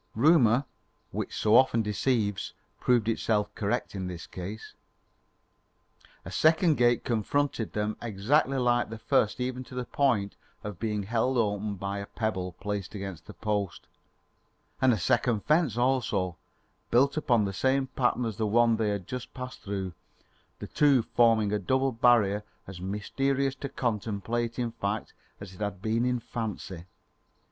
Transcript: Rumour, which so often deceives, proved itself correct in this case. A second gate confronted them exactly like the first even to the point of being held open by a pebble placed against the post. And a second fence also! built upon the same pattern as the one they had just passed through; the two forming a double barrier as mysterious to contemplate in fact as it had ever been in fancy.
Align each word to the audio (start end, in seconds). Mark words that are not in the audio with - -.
Rumour, 0.15 0.65
which 1.11 1.37
so 1.37 1.55
often 1.55 1.83
deceives, 1.83 2.55
proved 2.79 3.07
itself 3.07 3.53
correct 3.53 3.93
in 3.93 4.07
this 4.07 4.25
case. 4.25 4.73
A 6.25 6.31
second 6.31 6.73
gate 6.77 7.05
confronted 7.05 7.73
them 7.73 7.95
exactly 8.01 8.57
like 8.57 8.89
the 8.89 8.97
first 8.97 9.39
even 9.39 9.63
to 9.65 9.75
the 9.75 9.85
point 9.85 10.35
of 10.63 10.79
being 10.79 11.03
held 11.03 11.37
open 11.37 11.75
by 11.75 11.99
a 11.99 12.07
pebble 12.07 12.53
placed 12.53 12.95
against 12.95 13.27
the 13.27 13.35
post. 13.35 13.85
And 14.81 14.91
a 14.91 14.97
second 14.97 15.41
fence 15.41 15.77
also! 15.77 16.35
built 16.89 17.15
upon 17.15 17.45
the 17.45 17.53
same 17.53 17.85
pattern 17.85 18.25
as 18.25 18.37
the 18.37 18.47
one 18.47 18.77
they 18.77 18.89
had 18.89 19.05
just 19.05 19.35
passed 19.35 19.61
through; 19.61 19.93
the 20.57 20.65
two 20.65 21.03
forming 21.03 21.51
a 21.53 21.59
double 21.59 21.91
barrier 21.91 22.43
as 22.65 22.81
mysterious 22.81 23.53
to 23.53 23.69
contemplate 23.69 24.57
in 24.57 24.71
fact 24.71 25.13
as 25.39 25.53
it 25.53 25.59
had 25.61 25.73
ever 25.73 25.75
been 25.75 26.05
in 26.05 26.19
fancy. 26.19 26.85